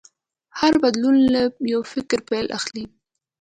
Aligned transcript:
هر 0.59 0.73
بدلون 0.83 1.15
له 1.33 1.41
یو 1.73 1.81
فکر 1.93 2.19
پیل 2.29 2.47
اخلي. 2.57 2.85